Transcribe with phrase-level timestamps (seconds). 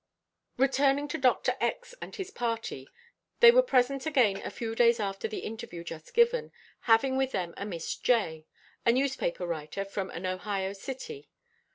[0.57, 1.53] Returning to Dr.
[1.61, 1.93] X.
[2.01, 2.89] and his party.
[3.39, 6.51] They were present again a few days after the interview just given,
[6.89, 8.47] having with them a Miss J.,
[8.83, 11.29] a newspaper writer from an Ohio city.